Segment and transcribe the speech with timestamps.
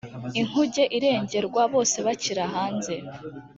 [0.41, 2.95] inkuge irengerwa bose bakira hanze